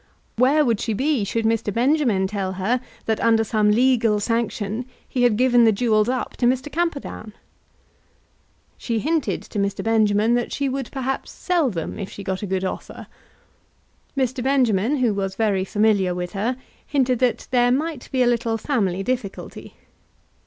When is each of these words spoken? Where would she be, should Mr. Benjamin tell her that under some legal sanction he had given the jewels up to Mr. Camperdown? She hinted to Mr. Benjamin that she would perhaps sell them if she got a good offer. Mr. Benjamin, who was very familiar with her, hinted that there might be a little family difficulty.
Where 0.35 0.65
would 0.65 0.79
she 0.79 0.93
be, 0.93 1.23
should 1.23 1.45
Mr. 1.45 1.71
Benjamin 1.71 2.25
tell 2.25 2.53
her 2.53 2.81
that 3.05 3.19
under 3.19 3.43
some 3.43 3.69
legal 3.69 4.19
sanction 4.19 4.87
he 5.07 5.21
had 5.21 5.37
given 5.37 5.63
the 5.63 5.71
jewels 5.71 6.09
up 6.09 6.35
to 6.37 6.47
Mr. 6.47 6.71
Camperdown? 6.71 7.33
She 8.79 8.97
hinted 8.97 9.43
to 9.43 9.59
Mr. 9.59 9.83
Benjamin 9.83 10.33
that 10.33 10.51
she 10.51 10.67
would 10.67 10.91
perhaps 10.91 11.29
sell 11.29 11.69
them 11.69 11.99
if 11.99 12.09
she 12.09 12.23
got 12.23 12.41
a 12.41 12.47
good 12.47 12.63
offer. 12.65 13.05
Mr. 14.17 14.43
Benjamin, 14.43 14.95
who 14.95 15.13
was 15.13 15.35
very 15.35 15.63
familiar 15.63 16.15
with 16.15 16.33
her, 16.33 16.57
hinted 16.83 17.19
that 17.19 17.47
there 17.51 17.71
might 17.71 18.09
be 18.11 18.23
a 18.23 18.27
little 18.27 18.57
family 18.57 19.03
difficulty. 19.03 19.75